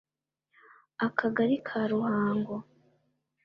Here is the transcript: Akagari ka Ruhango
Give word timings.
Akagari 1.05 1.55
ka 1.67 1.81
Ruhango 1.91 2.55